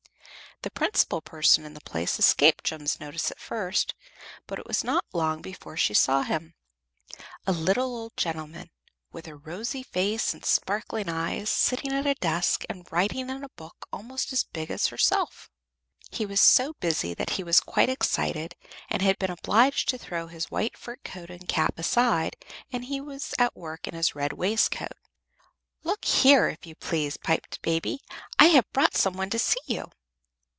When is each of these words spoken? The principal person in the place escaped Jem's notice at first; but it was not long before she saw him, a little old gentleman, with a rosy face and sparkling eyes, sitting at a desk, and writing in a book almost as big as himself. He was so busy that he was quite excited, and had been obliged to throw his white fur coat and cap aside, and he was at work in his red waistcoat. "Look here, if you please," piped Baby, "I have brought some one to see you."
The 0.63 0.69
principal 0.69 1.21
person 1.21 1.65
in 1.65 1.73
the 1.73 1.81
place 1.81 2.19
escaped 2.19 2.65
Jem's 2.65 2.99
notice 2.99 3.31
at 3.31 3.39
first; 3.39 3.95
but 4.45 4.59
it 4.59 4.67
was 4.67 4.83
not 4.83 5.03
long 5.11 5.41
before 5.41 5.75
she 5.75 5.95
saw 5.95 6.21
him, 6.21 6.53
a 7.47 7.51
little 7.51 7.97
old 7.97 8.15
gentleman, 8.15 8.69
with 9.11 9.27
a 9.27 9.35
rosy 9.35 9.81
face 9.81 10.35
and 10.35 10.45
sparkling 10.45 11.09
eyes, 11.09 11.49
sitting 11.49 11.91
at 11.91 12.05
a 12.05 12.13
desk, 12.13 12.63
and 12.69 12.87
writing 12.91 13.31
in 13.31 13.43
a 13.43 13.49
book 13.49 13.87
almost 13.91 14.31
as 14.31 14.43
big 14.43 14.69
as 14.69 14.85
himself. 14.85 15.49
He 16.11 16.27
was 16.27 16.39
so 16.39 16.73
busy 16.73 17.15
that 17.15 17.31
he 17.31 17.43
was 17.43 17.59
quite 17.59 17.89
excited, 17.89 18.53
and 18.87 19.01
had 19.01 19.17
been 19.17 19.31
obliged 19.31 19.89
to 19.89 19.97
throw 19.97 20.27
his 20.27 20.51
white 20.51 20.77
fur 20.77 20.97
coat 21.03 21.31
and 21.31 21.47
cap 21.49 21.79
aside, 21.79 22.35
and 22.71 22.85
he 22.85 23.01
was 23.01 23.33
at 23.39 23.55
work 23.55 23.87
in 23.87 23.95
his 23.95 24.13
red 24.13 24.31
waistcoat. 24.33 24.89
"Look 25.81 26.05
here, 26.05 26.49
if 26.49 26.67
you 26.67 26.75
please," 26.75 27.17
piped 27.17 27.63
Baby, 27.63 28.01
"I 28.37 28.49
have 28.49 28.71
brought 28.73 28.95
some 28.95 29.13
one 29.15 29.31
to 29.31 29.39
see 29.39 29.57
you." 29.65 29.87